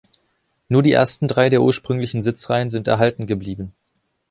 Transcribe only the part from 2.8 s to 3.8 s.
erhalten geblieben.